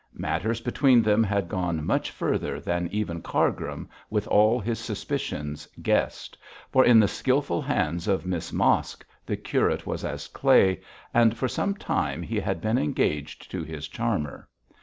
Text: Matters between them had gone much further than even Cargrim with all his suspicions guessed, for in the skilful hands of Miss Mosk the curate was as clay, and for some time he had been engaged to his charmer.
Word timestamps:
Matters 0.17 0.61
between 0.61 1.03
them 1.03 1.23
had 1.23 1.47
gone 1.47 1.85
much 1.85 2.09
further 2.09 2.59
than 2.59 2.89
even 2.91 3.21
Cargrim 3.21 3.87
with 4.09 4.27
all 4.29 4.59
his 4.59 4.79
suspicions 4.79 5.67
guessed, 5.79 6.39
for 6.71 6.83
in 6.83 6.99
the 6.99 7.07
skilful 7.07 7.61
hands 7.61 8.07
of 8.07 8.25
Miss 8.25 8.51
Mosk 8.51 9.05
the 9.27 9.37
curate 9.37 9.85
was 9.85 10.03
as 10.03 10.27
clay, 10.27 10.81
and 11.13 11.37
for 11.37 11.47
some 11.47 11.75
time 11.75 12.23
he 12.23 12.39
had 12.39 12.61
been 12.61 12.79
engaged 12.79 13.51
to 13.51 13.61
his 13.63 13.87
charmer. 13.87 14.49